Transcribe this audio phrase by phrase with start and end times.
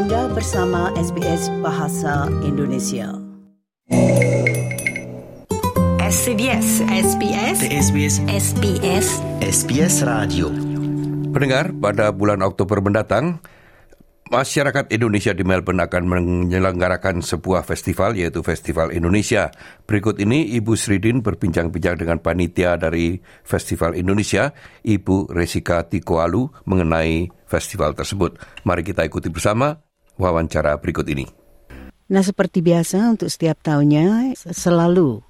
[0.00, 3.20] Anda bersama SBS Bahasa Indonesia.
[6.00, 9.06] SBS SBS SBS SBS
[9.44, 10.48] SBS Radio
[11.36, 13.44] Pendengar, pada bulan Oktober mendatang,
[14.32, 19.52] masyarakat Indonesia di Melbourne akan menyelenggarakan sebuah festival yaitu Festival Indonesia.
[19.84, 27.92] Berikut ini Ibu Sridin berbincang-bincang dengan panitia dari Festival Indonesia, Ibu Resika Tikoalu mengenai festival
[27.92, 28.40] tersebut.
[28.64, 29.89] Mari kita ikuti bersama
[30.20, 31.24] wawancara berikut ini.
[32.10, 35.22] Nah, seperti biasa untuk setiap tahunnya selalu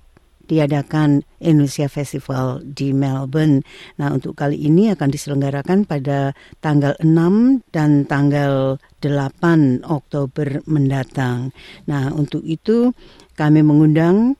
[0.50, 3.62] diadakan Indonesia Festival di Melbourne.
[4.02, 11.54] Nah, untuk kali ini akan diselenggarakan pada tanggal 6 dan tanggal 8 Oktober mendatang.
[11.86, 12.90] Nah, untuk itu
[13.38, 14.34] kami mengundang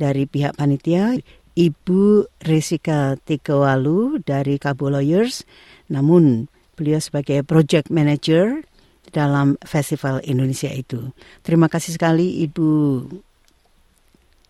[0.00, 1.20] dari pihak panitia
[1.52, 5.44] Ibu Resika Tikowalu dari Kabo Lawyers,
[5.92, 8.64] namun beliau sebagai project manager
[9.10, 11.10] dalam Festival Indonesia itu.
[11.42, 12.70] Terima kasih sekali Ibu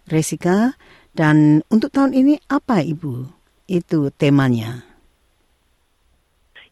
[0.08, 0.77] Resika.
[1.11, 3.27] Dan untuk tahun ini apa Ibu?
[3.66, 4.86] Itu temanya.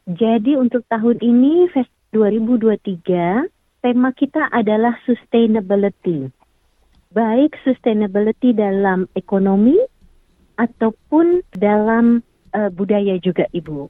[0.09, 1.69] Jadi untuk tahun ini
[2.15, 6.33] 2023 tema kita adalah sustainability.
[7.13, 9.77] Baik sustainability dalam ekonomi
[10.57, 13.89] ataupun dalam uh, budaya juga Ibu.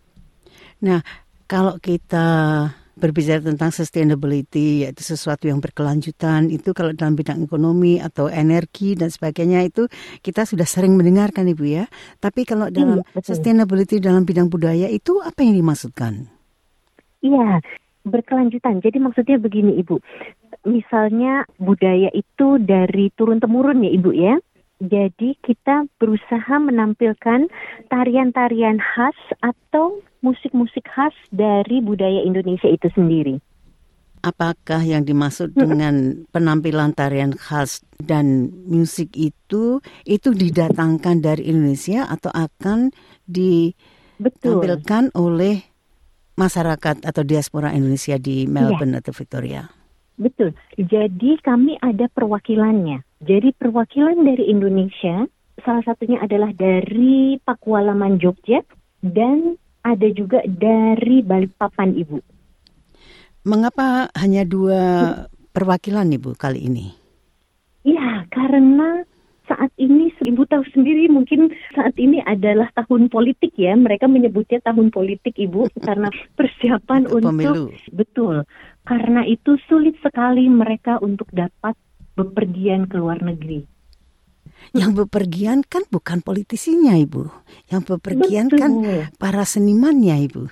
[0.85, 1.03] Nah,
[1.49, 2.27] kalau kita
[2.99, 6.51] berbicara tentang sustainability yaitu sesuatu yang berkelanjutan.
[6.51, 9.87] Itu kalau dalam bidang ekonomi atau energi dan sebagainya itu
[10.21, 11.87] kita sudah sering mendengarkan ibu ya.
[12.19, 16.27] Tapi kalau iya, dalam iya, sustainability dalam bidang budaya itu apa yang dimaksudkan?
[17.23, 17.63] Iya
[18.09, 18.81] berkelanjutan.
[18.81, 20.01] Jadi maksudnya begini ibu.
[20.65, 24.35] Misalnya budaya itu dari turun temurun ya ibu ya.
[24.79, 27.51] Jadi kita berusaha menampilkan
[27.91, 33.39] tarian-tarian khas atau musik-musik khas dari budaya Indonesia itu sendiri.
[34.19, 42.35] Apakah yang dimaksud dengan penampilan tarian khas dan musik itu itu didatangkan dari Indonesia atau
[42.35, 42.91] akan
[43.31, 45.23] ditampilkan Betul.
[45.23, 45.63] oleh
[46.35, 49.01] masyarakat atau diaspora Indonesia di Melbourne ya.
[49.03, 49.63] atau Victoria?
[50.19, 50.51] Betul.
[50.75, 53.07] Jadi kami ada perwakilannya.
[53.23, 55.31] Jadi perwakilan dari Indonesia
[55.63, 58.63] salah satunya adalah dari Pakualaman Jogja
[59.03, 62.19] dan ada juga dari Balikpapan Ibu.
[63.47, 64.83] Mengapa hanya dua
[65.55, 66.87] perwakilan Ibu kali ini?
[67.87, 69.07] Ya, karena
[69.49, 73.73] saat ini Ibu tahu sendiri mungkin saat ini adalah tahun politik ya.
[73.73, 78.45] Mereka menyebutnya tahun politik Ibu karena persiapan untuk, untuk betul
[78.89, 81.77] karena itu sulit sekali mereka untuk dapat
[82.17, 83.78] bepergian ke luar negeri.
[84.77, 87.29] Yang bepergian kan bukan politisinya, Ibu.
[87.73, 89.09] Yang bepergian kan Betul.
[89.09, 90.43] kan para senimannya, Ibu.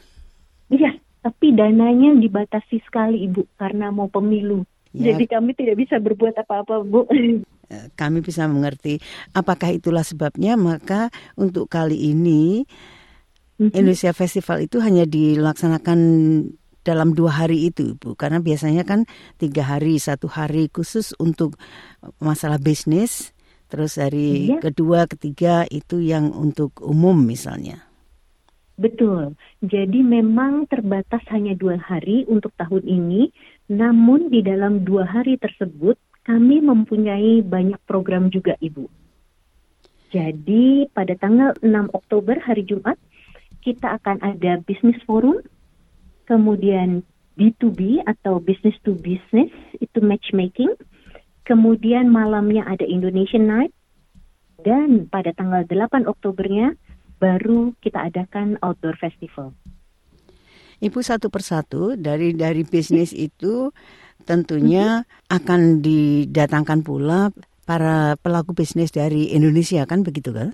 [0.73, 4.65] Iya, tapi dananya dibatasi sekali, Ibu, karena mau pemilu.
[4.97, 5.13] Ya.
[5.13, 7.05] Jadi kami tidak bisa berbuat apa-apa, Bu.
[7.67, 9.03] Eh, kami bisa mengerti.
[9.35, 10.55] Apakah itulah sebabnya?
[10.55, 13.75] Maka untuk kali ini mm-hmm.
[13.75, 15.99] Indonesia Festival itu hanya dilaksanakan
[16.87, 18.15] dalam dua hari itu, Bu.
[18.15, 19.03] Karena biasanya kan
[19.43, 21.59] tiga hari, satu hari khusus untuk
[22.23, 23.35] masalah bisnis.
[23.67, 24.63] Terus hari iya.
[24.63, 27.83] kedua, ketiga itu yang untuk umum misalnya.
[28.77, 29.35] Betul.
[29.65, 33.33] Jadi memang terbatas hanya dua hari untuk tahun ini.
[33.73, 38.87] Namun di dalam dua hari tersebut kami mempunyai banyak program juga, Ibu.
[40.15, 42.95] Jadi pada tanggal 6 Oktober hari Jumat
[43.67, 45.43] kita akan ada bisnis forum
[46.31, 47.03] kemudian
[47.37, 50.73] B2B atau business to business itu matchmaking,
[51.47, 53.73] kemudian malamnya ada Indonesian Night,
[54.67, 56.75] dan pada tanggal 8 Oktobernya
[57.23, 59.55] baru kita adakan outdoor festival.
[60.83, 63.73] Ibu satu persatu dari dari bisnis itu
[64.29, 67.33] tentunya akan didatangkan pula
[67.65, 70.53] para pelaku bisnis dari Indonesia kan begitu kan?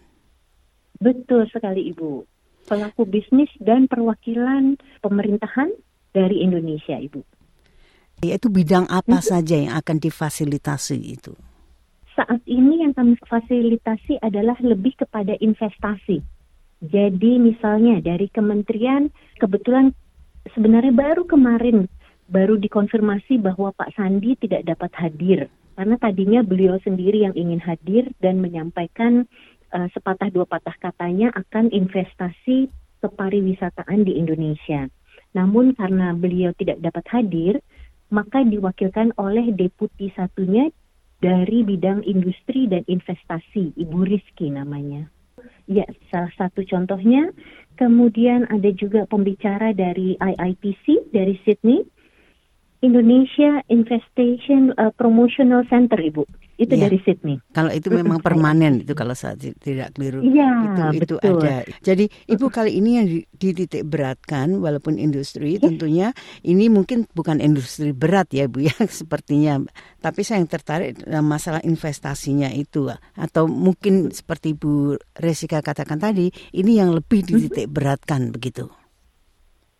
[1.02, 2.22] Betul sekali Ibu
[2.66, 5.74] pelaku bisnis dan perwakilan pemerintahan
[6.14, 7.20] dari Indonesia, Ibu.
[8.22, 9.26] Yaitu bidang apa hmm.
[9.26, 11.34] saja yang akan difasilitasi itu?
[12.14, 16.22] Saat ini yang kami fasilitasi adalah lebih kepada investasi.
[16.82, 19.10] Jadi misalnya dari kementerian
[19.42, 19.90] kebetulan
[20.54, 21.90] sebenarnya baru kemarin
[22.30, 28.06] baru dikonfirmasi bahwa Pak Sandi tidak dapat hadir karena tadinya beliau sendiri yang ingin hadir
[28.22, 29.26] dan menyampaikan
[29.74, 32.70] uh, sepatah dua patah katanya akan investasi
[33.02, 34.86] ke pariwisataan di Indonesia.
[35.32, 37.64] Namun karena beliau tidak dapat hadir,
[38.12, 40.68] maka diwakilkan oleh deputi satunya
[41.24, 45.08] dari bidang industri dan investasi, Ibu Rizky namanya.
[45.64, 47.32] Ya, salah satu contohnya.
[47.80, 51.88] Kemudian ada juga pembicara dari IIPC dari Sydney.
[52.82, 56.26] Indonesia Infestation uh, Promotional Center, Ibu.
[56.58, 56.86] Itu Iya.
[56.86, 57.38] dari Sydney.
[57.50, 60.22] Kalau itu memang permanen itu kalau saya ti- tidak keliru.
[60.22, 61.40] Iya, itu itu betul.
[61.42, 61.56] ada.
[61.80, 67.90] Jadi Ibu kali ini yang di- dititik beratkan walaupun industri tentunya ini mungkin bukan industri
[67.90, 69.58] berat ya Bu ya sepertinya.
[69.98, 72.86] Tapi saya yang tertarik dalam masalah investasinya itu
[73.16, 78.70] atau mungkin seperti Bu Resika katakan tadi ini yang lebih dititik beratkan begitu.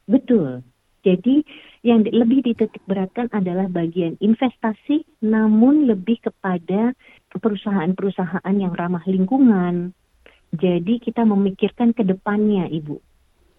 [0.07, 0.67] Betul.
[1.03, 1.43] Jadi
[1.83, 6.95] yang lebih dititik beratkan adalah bagian investasi, namun lebih kepada
[7.35, 9.91] perusahaan-perusahaan yang ramah lingkungan.
[10.55, 13.03] Jadi kita memikirkan ke depannya, Ibu,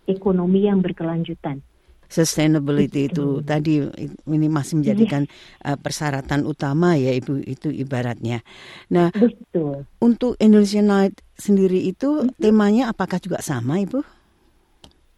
[0.07, 1.59] ekonomi yang berkelanjutan.
[2.07, 3.81] Sustainability itu tadi
[4.29, 5.25] ini masih menjadikan
[5.65, 8.45] uh, persyaratan utama ya Ibu itu ibaratnya.
[8.93, 9.89] Nah, Betul.
[9.97, 14.22] Untuk Indonesian Night sendiri itu temanya apakah juga sama, Ibu?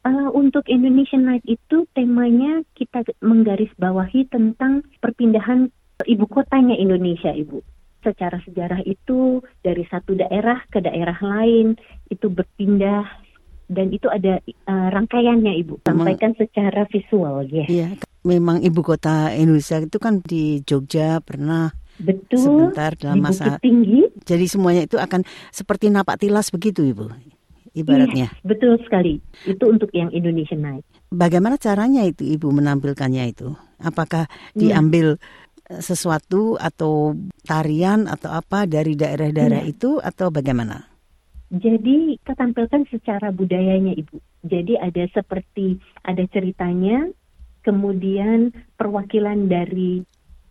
[0.05, 5.73] Uh, untuk Indonesian Night itu temanya kita menggarisbawahi tentang perpindahan
[6.05, 7.65] ibu kotanya Indonesia, Ibu.
[8.05, 11.73] Secara sejarah itu dari satu daerah ke daerah lain
[12.13, 13.01] itu berpindah
[13.65, 14.37] dan itu ada
[14.69, 15.89] uh, rangkaiannya, Ibu.
[15.89, 17.65] Sampaikan secara visual, ya.
[17.65, 22.37] Iya, memang ibu kota Indonesia itu kan di Jogja pernah Betul.
[22.37, 23.57] sebentar dalam masa.
[23.57, 24.05] Tinggi.
[24.21, 27.09] Jadi semuanya itu akan seperti napak tilas begitu, Ibu.
[27.75, 28.31] Ibaratnya.
[28.31, 29.19] Iya, betul sekali.
[29.43, 30.87] Itu untuk yang Indonesian Night.
[31.11, 33.51] Bagaimana caranya itu Ibu menampilkannya itu?
[33.83, 34.79] Apakah Iya.
[34.79, 35.19] diambil
[35.67, 37.13] eh, sesuatu atau
[37.43, 39.71] tarian atau apa dari daerah-daerah Iya.
[39.75, 40.87] itu atau bagaimana?
[41.51, 44.17] Jadi kita tampilkan secara budayanya Ibu.
[44.47, 47.05] Jadi ada seperti ada ceritanya,
[47.61, 50.05] kemudian perwakilan dari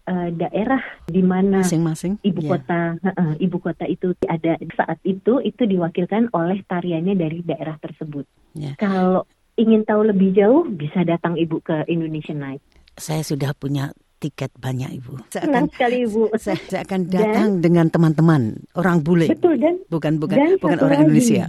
[0.04, 2.20] eh, daerah di mana Masing-masing?
[2.20, 2.50] ibu Iya.
[2.56, 8.28] kota heeh, ibu kota itu ada saat itu itu diwakilkan oleh tariannya dari daerah tersebut.
[8.54, 8.76] Ya.
[8.76, 12.62] Kalau ingin tahu lebih jauh bisa datang Ibu ke Indonesian Night.
[12.98, 15.30] Saya sudah punya tiket banyak, Ibu.
[15.30, 16.22] Saya akan Senang sekali Ibu.
[16.38, 18.42] saya, saya akan datang dengan teman-teman
[18.78, 21.06] orang bule Betul dan bukan bukan Dan bukan orang lagi.
[21.10, 21.46] Indonesia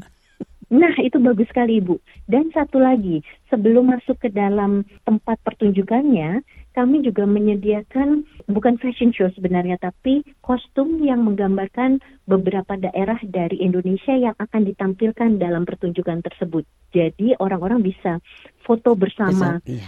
[0.66, 2.02] Nah, itu bagus sekali, Ibu.
[2.26, 3.22] Dan satu lagi,
[3.54, 6.42] sebelum masuk ke dalam tempat pertunjukannya,
[6.76, 14.12] kami juga menyediakan bukan fashion show sebenarnya, tapi kostum yang menggambarkan beberapa daerah dari Indonesia
[14.12, 16.68] yang akan ditampilkan dalam pertunjukan tersebut.
[16.92, 18.20] Jadi orang-orang bisa
[18.68, 19.64] foto bersama.
[19.64, 19.88] Iya.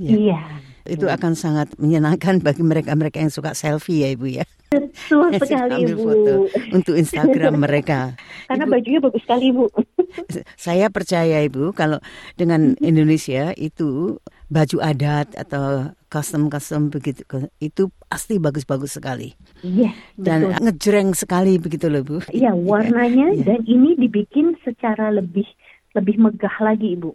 [0.00, 0.16] Iya.
[0.16, 0.40] Iya,
[0.88, 4.42] itu akan sangat menyenangkan bagi mereka-mereka yang suka selfie ya ibu ya
[4.72, 6.00] betul sekali, Ibu.
[6.00, 6.34] foto
[6.72, 8.16] untuk Instagram mereka
[8.48, 9.64] Karena Ibu- bajunya bagus sekali, Ibu.
[10.54, 11.98] Saya percaya ibu kalau
[12.34, 14.16] dengan Indonesia itu
[14.46, 17.24] baju adat atau custom-custom begitu
[17.58, 19.32] itu pasti bagus-bagus sekali
[19.64, 20.60] Iya, dan betul.
[20.68, 23.44] ngejreng sekali begitu loh bu Iya, warnanya Iya.
[23.48, 25.48] dan ini dibikin secara lebih
[25.92, 27.12] lebih megah lagi, Ibu.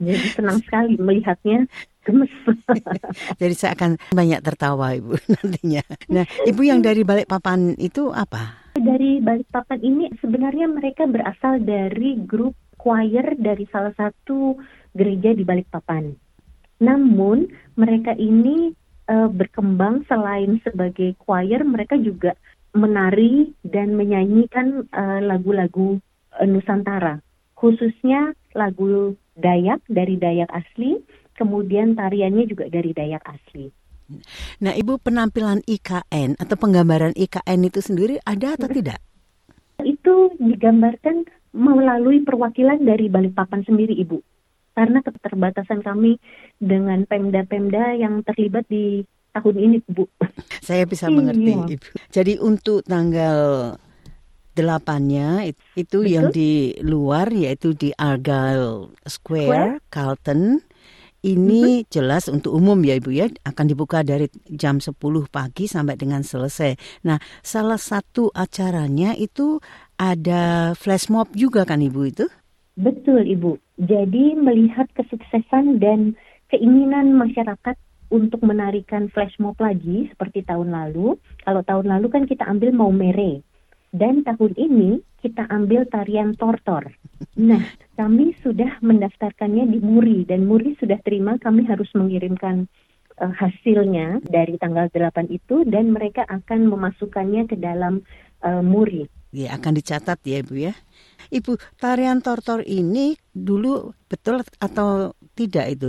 [0.00, 1.64] Jadi senang sekali melihatnya
[2.04, 2.32] gemes.
[3.40, 5.84] Jadi saya akan banyak tertawa ibu nantinya.
[6.08, 8.59] Nah ibu yang dari balik papan itu apa?
[8.78, 14.56] Dari Balikpapan ini sebenarnya mereka berasal dari grup choir dari salah satu
[14.94, 16.14] gereja di Balikpapan.
[16.80, 18.72] Namun mereka ini
[19.10, 22.32] eh, berkembang selain sebagai choir, mereka juga
[22.72, 26.00] menari dan menyanyikan eh, lagu-lagu
[26.40, 27.20] eh, Nusantara,
[27.58, 31.00] khususnya lagu Dayak dari Dayak asli,
[31.36, 33.72] kemudian tariannya juga dari Dayak asli.
[34.60, 39.00] Nah ibu penampilan IKN atau penggambaran IKN itu sendiri ada atau tidak?
[39.80, 41.24] itu digambarkan
[41.56, 44.20] melalui perwakilan dari Balikpapan sendiri, Ibu.
[44.76, 46.20] Karena keterbatasan kami
[46.60, 49.02] dengan pemda-pemda yang terlibat di
[49.32, 50.04] tahun ini, Bu.
[50.60, 51.16] Saya bisa Iya.
[51.16, 51.88] mengerti ibu.
[52.12, 53.72] Jadi untuk tanggal
[54.52, 56.12] delapannya it- itu Betul.
[56.12, 60.60] yang di luar yaitu di Argyle Square, Carlton.
[61.20, 64.24] Ini jelas untuk umum ya Ibu ya akan dibuka dari
[64.56, 64.96] jam 10
[65.28, 67.04] pagi sampai dengan selesai.
[67.04, 69.60] Nah, salah satu acaranya itu
[70.00, 72.24] ada flash mob juga kan Ibu itu?
[72.80, 73.60] Betul, Ibu.
[73.84, 76.16] Jadi melihat kesuksesan dan
[76.48, 77.76] keinginan masyarakat
[78.08, 81.20] untuk menarikan flash mob lagi seperti tahun lalu.
[81.44, 83.44] Kalau tahun lalu kan kita ambil mau mere.
[83.90, 86.94] Dan tahun ini kita ambil tarian tortor.
[87.36, 87.60] Nah,
[87.98, 92.70] kami sudah mendaftarkannya di Muri dan Muri sudah terima kami harus mengirimkan
[93.18, 98.06] eh, hasilnya dari tanggal 8 itu dan mereka akan memasukkannya ke dalam
[98.46, 99.04] eh, Muri.
[99.30, 100.74] Ya, akan dicatat ya Ibu ya.
[101.30, 105.88] Ibu, tarian tortor ini dulu betul atau tidak itu?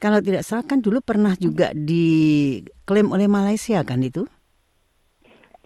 [0.00, 4.24] Kalau tidak salah kan dulu pernah juga diklaim oleh Malaysia kan itu?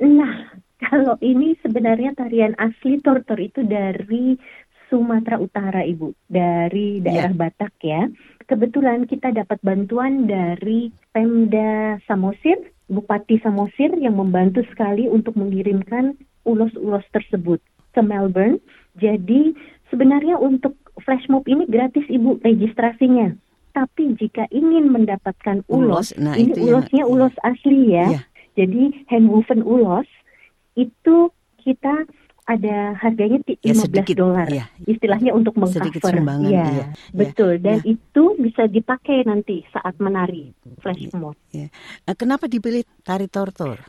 [0.02, 0.55] Nah,
[0.86, 4.38] kalau ini sebenarnya tarian asli tortor itu dari
[4.86, 8.06] Sumatera Utara, Ibu, dari daerah Batak ya.
[8.46, 12.54] Kebetulan kita dapat bantuan dari Pemda Samosir,
[12.86, 16.14] Bupati Samosir yang membantu sekali untuk mengirimkan
[16.46, 17.58] ulos-ulos tersebut
[17.90, 18.62] ke Melbourne.
[18.94, 19.58] Jadi
[19.90, 23.34] sebenarnya untuk flash mob ini gratis Ibu registrasinya.
[23.74, 28.06] Tapi jika ingin mendapatkan ulos, Ulos, nah ini ulosnya ulos asli ya.
[28.08, 28.20] Iya.
[28.56, 30.08] Jadi handwoven ulos
[30.76, 32.06] itu kita
[32.46, 34.46] ada harganya ti- Ya, 15 sedikit, dolar.
[34.46, 34.70] iya.
[34.86, 36.14] Istilahnya untuk mengcover.
[36.46, 37.58] Iya, iya, betul.
[37.58, 37.98] Dan iya.
[37.98, 41.34] itu bisa dipakai nanti saat menari flash mob.
[41.50, 41.66] Ya.
[42.06, 43.82] Eh, Kenapa dipilih tari tortor?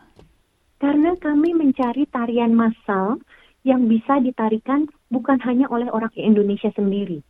[0.82, 3.22] Karena kami mencari tarian massal
[3.62, 7.22] yang bisa ditarikan bukan hanya oleh orang Indonesia sendiri.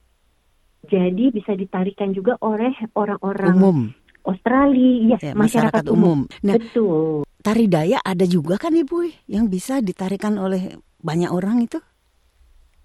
[0.87, 3.79] Jadi bisa ditarikan juga oleh orang-orang Umum,
[4.27, 6.27] Australia, ya, ya, masyarakat umum.
[6.43, 7.24] Nah, Betul.
[7.39, 11.79] tari daya ada juga kan Ibu yang bisa ditarikan oleh banyak orang itu?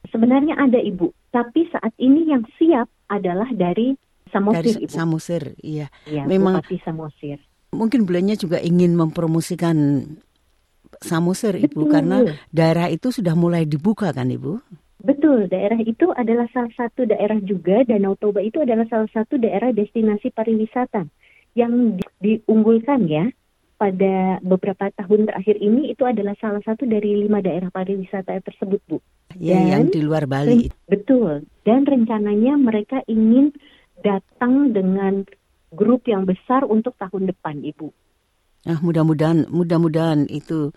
[0.06, 3.98] Sebenarnya ada Ibu, tapi saat ini yang siap adalah dari
[4.30, 4.92] Samosir Dari Ibu.
[4.94, 5.86] Samosir, iya.
[6.08, 7.38] ya, memang- Bupati Samosir.
[7.72, 10.04] Mungkin beliaunya juga ingin mempromosikan
[11.00, 11.92] Samosir Ibu Betul.
[11.92, 12.16] karena
[12.52, 14.60] daerah itu sudah mulai dibuka kan Ibu?
[15.02, 19.74] Betul, daerah itu adalah salah satu daerah juga Danau Toba itu adalah salah satu daerah
[19.74, 21.10] destinasi pariwisata
[21.52, 23.28] yang di- diunggulkan ya
[23.76, 28.98] pada beberapa tahun terakhir ini itu adalah salah satu dari lima daerah pariwisata tersebut Bu.
[29.34, 30.70] Ya, Dan- yang di luar Bali.
[30.86, 31.44] Betul.
[31.66, 33.50] Dan rencananya mereka ingin
[34.00, 35.26] datang dengan
[35.72, 37.88] grup yang besar untuk tahun depan Ibu.
[38.62, 40.70] Nah, mudah-mudahan mudah-mudahan itu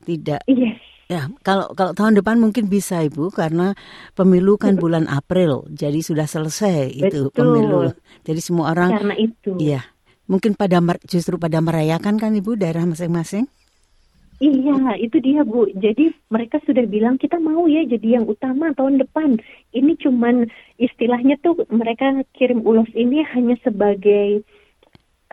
[0.00, 0.80] tidak Yes.
[1.10, 3.76] ya kalau kalau tahun depan mungkin bisa Ibu karena
[4.14, 5.68] pemilu kan bulan April.
[5.68, 7.36] Jadi sudah selesai itu Betul.
[7.36, 7.92] pemilu.
[8.24, 9.52] Jadi semua orang Karena itu.
[9.60, 9.84] iya
[10.28, 13.48] mungkin pada justru pada merayakan kan Ibu daerah masing-masing.
[14.38, 15.66] Iya, itu dia Bu.
[15.74, 19.42] Jadi mereka sudah bilang kita mau ya jadi yang utama tahun depan.
[19.74, 20.46] Ini cuman
[20.78, 24.46] istilahnya tuh mereka kirim ulos ini hanya sebagai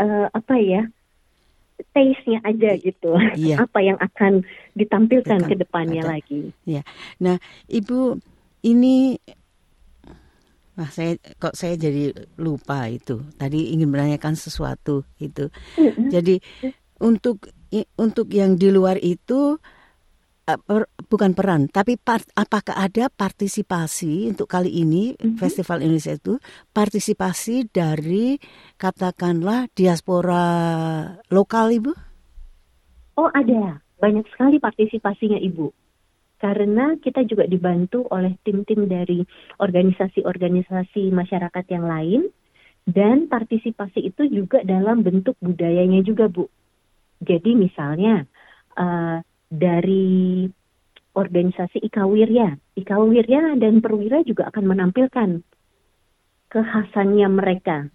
[0.02, 0.90] eh, apa ya?
[1.92, 3.14] taste-nya aja gitu.
[3.36, 3.60] Iya.
[3.68, 6.12] apa yang akan ditampilkan Akan ke depannya ada.
[6.18, 6.56] lagi.
[6.64, 6.82] Ya.
[7.20, 8.20] Nah, Ibu
[8.66, 9.20] ini
[10.76, 13.24] Wah, saya kok saya jadi lupa itu.
[13.40, 15.48] Tadi ingin menanyakan sesuatu itu.
[16.12, 16.40] Jadi
[17.00, 17.48] untuk
[17.96, 19.56] untuk yang di luar itu
[20.48, 26.40] eh, per- bukan peran, tapi part- apakah ada partisipasi untuk kali ini Festival Indonesia itu
[26.72, 28.36] partisipasi dari
[28.76, 30.44] katakanlah diaspora
[31.32, 31.92] lokal Ibu?
[33.16, 35.85] Oh ada, banyak sekali partisipasinya Ibu.
[36.46, 39.26] Karena kita juga dibantu oleh tim-tim dari
[39.58, 42.22] organisasi-organisasi masyarakat yang lain.
[42.86, 46.46] Dan partisipasi itu juga dalam bentuk budayanya juga Bu.
[47.18, 48.30] Jadi misalnya
[48.78, 49.18] eh,
[49.50, 50.46] dari
[51.18, 52.78] organisasi Ikawirya.
[52.78, 55.42] Ikawirya dan Perwira juga akan menampilkan
[56.54, 57.90] kekhasannya mereka.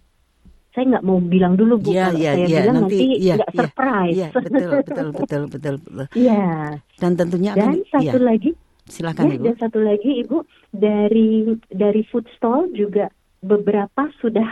[0.71, 3.59] Saya nggak mau bilang dulu Bu, kalau iya, saya iya, bilang nanti, iya, nggak iya,
[3.59, 4.15] surprise.
[4.15, 6.05] Iya, betul, betul, betul, betul, betul.
[6.15, 6.47] Iya,
[6.95, 8.51] Dan tentunya akan dan satu iya, lagi,
[8.87, 9.43] silakan ya, Ibu.
[9.43, 10.37] dan satu lagi Ibu
[10.71, 11.29] dari
[11.67, 13.11] dari food stall juga
[13.43, 14.49] beberapa sudah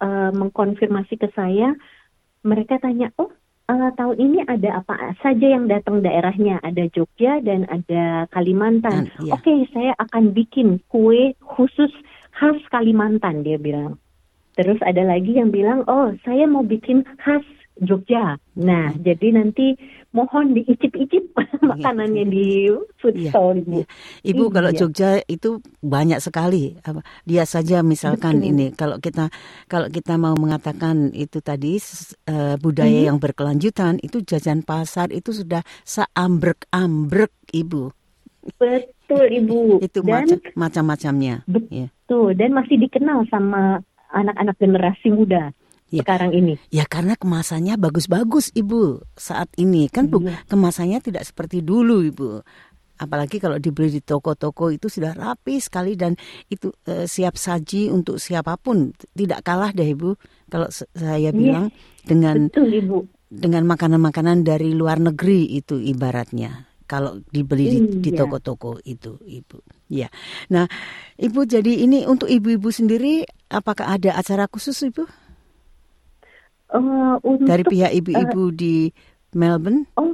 [0.00, 1.76] eh, mengkonfirmasi ke saya.
[2.48, 3.28] Mereka tanya, oh
[3.68, 6.64] eh, tahun ini ada apa saja yang datang daerahnya?
[6.64, 9.12] Ada Jogja dan ada Kalimantan.
[9.12, 9.36] Dan, iya.
[9.36, 11.92] Oke, saya akan bikin kue khusus
[12.32, 14.00] khas Kalimantan, dia bilang.
[14.58, 17.46] Terus ada lagi yang bilang, oh saya mau bikin khas
[17.78, 18.34] Jogja.
[18.58, 19.78] Nah, jadi nanti
[20.10, 21.30] mohon diicip-icip
[21.70, 22.66] makanannya di
[22.98, 23.62] food Iya, stall.
[23.62, 23.78] Ibu.
[23.78, 23.86] iya.
[24.26, 24.78] Ibu kalau Iya.
[24.82, 26.74] Jogja itu banyak sekali.
[27.22, 28.50] Dia saja misalkan Betul.
[28.50, 29.30] ini kalau kita
[29.70, 31.78] kalau kita mau mengatakan itu tadi
[32.26, 33.06] eh, budaya Mhm.
[33.14, 37.94] yang berkelanjutan itu jajan pasar itu sudah seambrek-ambrek Ibu.
[38.58, 39.78] Betul, Ibu.
[39.78, 41.46] Itu dan macam macam-macamnya.
[41.70, 41.88] Ya.
[42.08, 45.52] tuh dan masih dikenal sama anak-anak generasi muda
[45.88, 46.04] Iya.
[46.04, 46.60] sekarang ini.
[46.68, 50.44] Ya karena kemasannya bagus-bagus Ibu saat ini kan bu- Iya.
[50.44, 52.44] kemasannya tidak seperti dulu Ibu.
[52.98, 56.12] Apalagi kalau dibeli di toko-toko itu sudah rapi sekali dan
[56.52, 60.12] itu eh, siap saji untuk siapa pun tidak kalah deh Ibu.
[60.52, 61.32] Kalau saya Iya.
[61.32, 61.72] bilang
[62.04, 62.98] dengan Betul, Ibu.
[63.32, 68.24] dengan makanan-makanan dari luar negeri itu ibaratnya kalau dibeli di, di Iya.
[68.24, 69.60] toko-toko itu ibu
[69.92, 70.08] ya
[70.48, 70.64] nah
[71.20, 75.04] ibu jadi ini untuk ibu-ibu sendiri apakah ada acara khusus ibu
[76.68, 78.92] Eh, untuk dari pihak ibu-ibu di
[79.32, 80.12] Melbourne Oh,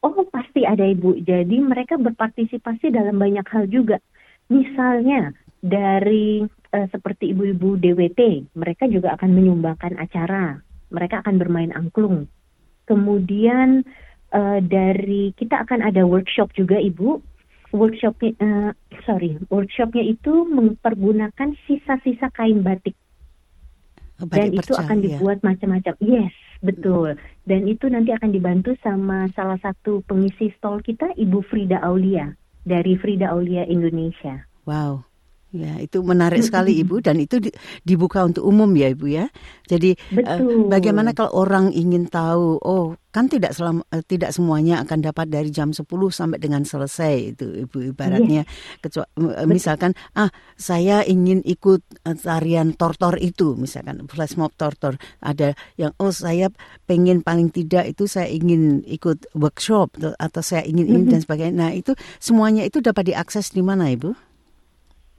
[0.00, 1.12] oh pasti ada ibu.
[1.20, 4.00] Jadi mereka berpartisipasi dalam banyak hal juga.
[4.48, 6.40] Misalnya dari
[6.72, 10.64] eh, seperti ibu-ibu DWT, mereka juga akan menyumbangkan acara.
[10.88, 12.24] Mereka akan bermain angklung.
[12.88, 13.84] Kemudian
[14.32, 17.20] eh, dari kita akan ada workshop juga ibu
[17.72, 18.70] workshopnya, uh,
[19.08, 22.92] sorry, workshopnya itu mempergunakan sisa-sisa kain batik
[24.22, 25.18] Oh, dan itu akan ya.
[25.18, 25.98] dibuat macam-macam.
[25.98, 26.30] Yes,
[26.62, 27.18] betul.
[27.42, 32.30] Dan itu nanti akan dibantu sama salah satu pengisi stall kita, Ibu Frida Aulia
[32.62, 34.46] dari Frida Aulia Indonesia.
[34.62, 35.02] Wow.
[35.52, 37.52] Ya, itu menarik sekali Ibu dan itu di-
[37.84, 39.28] dibuka untuk umum ya Ibu ya.
[39.68, 40.72] Jadi eh, Betul.
[40.72, 45.52] bagaimana kalau orang ingin tahu, oh kan tidak selam, eh, tidak semuanya akan dapat dari
[45.52, 48.48] jam 10 sampai dengan selesai itu Ibu ibaratnya.
[48.80, 54.96] Kecuali eh, misalkan ah saya ingin ikut eh, tarian tortor itu misalkan flash mob tortor
[55.20, 56.48] ada yang oh saya
[56.88, 61.52] pengen paling tidak itu saya ingin ikut workshop atau saya ingin ini dan sebagainya.
[61.52, 64.31] Nah, itu semuanya itu dapat diakses di mana Ibu?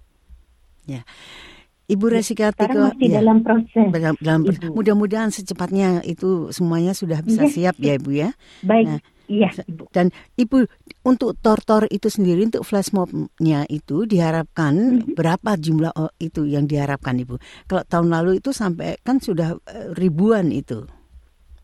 [1.87, 3.87] Ibu Resika Sekarang Tiko, masih ya, dalam proses.
[3.95, 4.75] dalam, dalam- Ibu.
[4.75, 7.55] mudah-mudahan secepatnya itu semuanya sudah bisa Yes.
[7.55, 8.35] siap ya Ibu ya.
[8.67, 9.90] Baik, Nah, iya, Ibu.
[9.90, 10.66] Dan Ibu
[11.02, 15.14] untuk tortor itu sendiri untuk flash mob-nya itu diharapkan Mhm.
[15.14, 17.38] berapa jumlah oh, itu yang diharapkan Ibu?
[17.66, 20.87] Kalau tahun lalu itu sampai kan sudah eh, ribuan itu.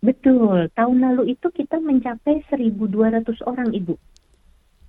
[0.03, 0.67] Betul.
[0.75, 3.95] Tahun lalu itu kita mencapai 1.200 orang, Ibu.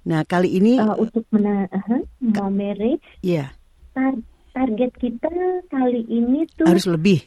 [0.03, 3.55] Nah kali ini Uh, untuk mena uh, memanage ya
[3.95, 4.19] tar-
[4.51, 5.31] target kita
[5.71, 7.23] kali ini tuh harus lebih.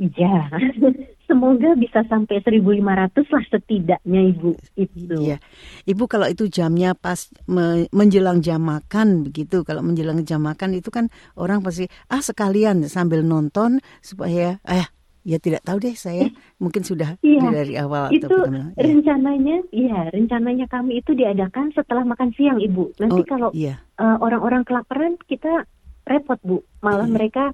[0.00, 0.48] ya
[1.24, 2.84] semoga bisa sampai 1.500
[3.26, 5.16] lah setidaknya Ibu itu.
[5.16, 5.40] Iya,
[5.84, 9.60] Ibu kalau itu jamnya pas me- menjelang jam makan begitu.
[9.60, 14.86] Kalau menjelang jam makan itu kan orang pasti ah sekalian sambil nonton supaya eh
[15.22, 16.28] ya tidak tahu deh saya
[16.58, 18.44] mungkin sudah Iya, dari awal Itu atau.
[18.44, 18.76] Iya.
[18.76, 22.92] rencananya, ya rencananya kami itu diadakan setelah makan siang Ibu.
[22.98, 23.80] Nanti Oh, kalau iya.
[23.96, 25.64] uh, orang-orang kelaparan kita
[26.04, 27.14] repot Bu, malah Iya.
[27.16, 27.44] mereka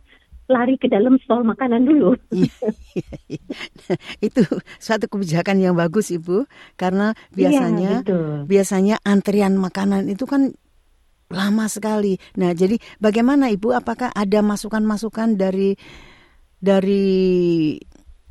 [0.50, 2.18] lari ke dalam stol makanan dulu.
[4.26, 4.42] Itu
[4.76, 8.30] suatu kebijakan yang bagus ibu karena biasanya Iya, betul.
[8.44, 10.52] biasanya antrian makanan itu kan
[11.30, 12.18] lama sekali.
[12.36, 13.70] Nah jadi bagaimana ibu?
[13.70, 15.78] Apakah ada masukan-masukan dari
[16.58, 17.78] dari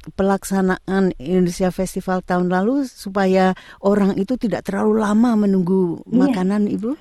[0.10, 6.28] pelaksanaan Indonesia Festival tahun lalu supaya orang itu tidak terlalu lama menunggu Iya.
[6.28, 6.96] makanan ibu?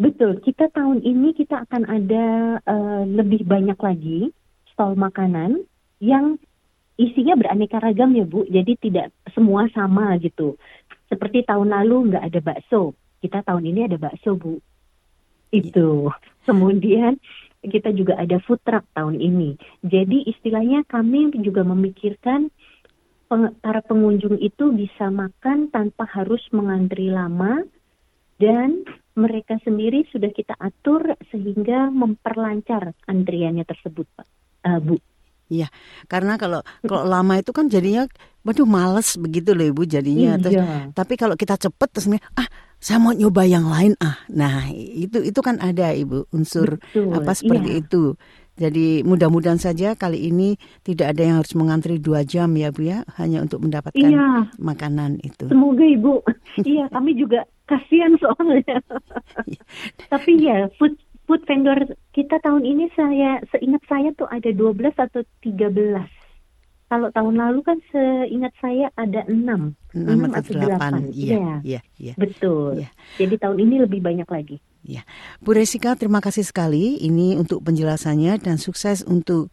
[0.00, 4.32] Betul, kita tahun ini kita akan ada eh, lebih banyak lagi
[4.72, 5.60] stall makanan
[6.00, 6.40] yang
[6.96, 8.48] isinya beraneka ragam ya Bu.
[8.48, 10.56] Jadi tidak semua sama gitu.
[11.12, 14.56] Seperti tahun lalu nggak ada bakso, kita tahun ini ada bakso Bu.
[15.52, 16.08] Itu.
[16.48, 17.20] Kemudian
[17.60, 19.60] kita juga ada food truck tahun ini.
[19.84, 22.48] Jadi istilahnya kami juga memikirkan
[23.28, 27.68] peng- para pengunjung itu bisa makan tanpa harus mengantri lama
[28.40, 34.26] dan mereka sendiri sudah kita atur sehingga memperlancar antriannya tersebut, Pak.
[34.64, 34.96] Eh, Bu.
[36.06, 38.06] Karena kalau kalau lama itu kan jadinya,
[38.46, 40.38] waduh males begitu loh ibu jadinya.
[40.38, 40.94] Terus Iya.
[40.94, 42.06] Tapi kalau kita cepet terus
[42.38, 42.48] ah
[42.78, 44.16] saya mau nyoba yang lain ah.
[44.30, 47.82] Nah itu itu kan ada ibu unsur Betul, apa seperti iya.
[47.82, 48.14] itu.
[48.60, 50.52] Jadi mudah-mudahan saja kali ini
[50.84, 55.16] tidak ada yang harus mengantri dua jam ya bu ya hanya untuk mendapatkan Iya, makanan
[55.24, 55.48] itu.
[55.48, 56.20] semoga Ibu.
[56.68, 58.82] iya, kami juga kasihan soalnya.
[60.12, 60.98] Tapi ya, food
[61.30, 61.78] food vendor
[62.10, 65.70] kita tahun ini saya seingat saya tuh ada 12 atau 13.
[66.90, 69.38] Kalau tahun lalu kan seingat saya ada 6.
[69.38, 71.56] Enam enam atau atau delapan, delapan, iya, iya.
[71.62, 72.14] iya, iya.
[72.18, 72.82] Betul.
[72.82, 72.90] Iya.
[73.22, 74.58] Jadi tahun ini lebih banyak lagi.
[74.80, 75.06] Ya,
[75.38, 79.52] Bu Resika terima kasih sekali ini untuk penjelasannya dan sukses untuk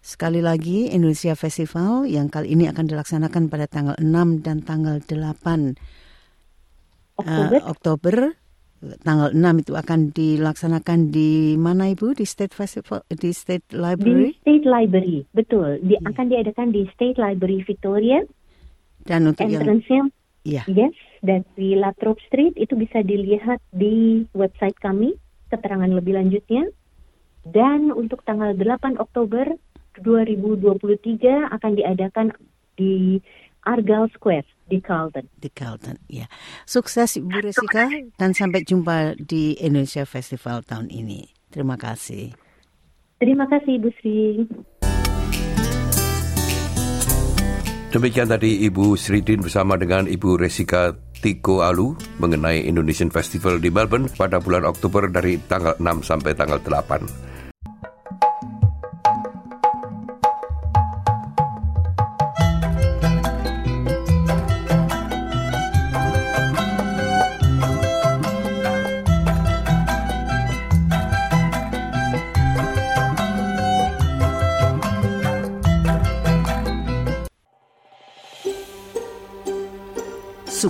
[0.00, 5.76] sekali lagi Indonesia Festival yang kali ini akan dilaksanakan pada tanggal 6 dan tanggal 8
[7.18, 7.58] Oktober.
[7.66, 8.16] Oktober.
[8.78, 12.14] Tanggal 6 itu akan dilaksanakan di mana Ibu?
[12.14, 15.82] Di State Festival di State Di Library State Library, betul.
[15.82, 16.06] Di, Iya.
[16.14, 18.22] Akan diadakan di State Library Victoria.
[19.02, 20.02] dan untuk yang Entrance-nya,
[20.44, 20.62] Iya.
[20.68, 25.16] yes, dari Latrobe Street itu bisa dilihat di website kami,
[25.48, 26.68] keterangan lebih lanjutnya.
[27.48, 29.48] Dan untuk tanggal 8 Oktober
[30.04, 32.26] 2023 akan diadakan
[32.76, 33.18] di
[33.64, 35.24] Argyle Square di Carlton.
[35.40, 35.96] di Carlton.
[36.06, 36.28] Ya.
[36.68, 37.88] Sukses Ibu Resika
[38.20, 41.26] dan sampai jumpa di Indonesia Festival tahun ini.
[41.48, 42.36] Terima kasih.
[43.18, 44.20] Terima kasih Ibu Sri.
[47.88, 50.92] Demikian tadi Ibu Sridin bersama dengan Ibu Resika
[51.24, 56.60] Tiko Alu mengenai Indonesian Festival di Melbourne pada bulan Oktober dari tanggal 6 sampai tanggal
[56.60, 57.37] 8.